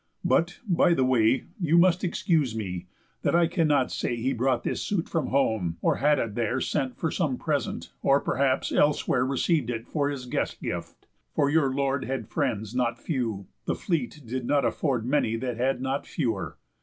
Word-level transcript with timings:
But, 0.25 0.61
by 0.67 0.95
the 0.95 1.05
way, 1.05 1.45
You 1.59 1.77
must 1.77 2.03
excuse 2.03 2.55
me, 2.55 2.87
that 3.21 3.35
I 3.35 3.45
cannot 3.45 3.91
say 3.91 4.15
He 4.15 4.33
brought 4.33 4.63
this 4.63 4.81
suit 4.81 5.07
from 5.07 5.27
home, 5.27 5.77
or 5.79 5.97
had 5.97 6.17
it 6.17 6.33
there 6.33 6.59
Sent 6.59 6.97
for 6.97 7.11
some 7.11 7.37
present, 7.37 7.91
or, 8.01 8.19
perhaps, 8.19 8.71
elsewhere 8.71 9.23
Receiv'd 9.23 9.69
it 9.69 9.85
for 9.87 10.09
his 10.09 10.25
guest 10.25 10.59
gift; 10.59 11.05
for 11.35 11.51
your 11.51 11.71
lord 11.71 12.05
Had 12.05 12.27
friends 12.27 12.73
not 12.73 12.97
few, 12.97 13.45
the 13.65 13.75
fleet 13.75 14.21
did 14.25 14.47
not 14.47 14.65
afford 14.65 15.05
Many 15.05 15.35
that 15.35 15.57
had 15.57 15.81
not 15.83 16.07
fewer. 16.07 16.57